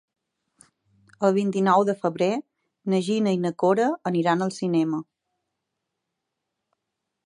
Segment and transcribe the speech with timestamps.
[1.27, 2.31] El vint-i-nou de febrer
[2.95, 5.07] na Gina i na Cora aniran al cinema.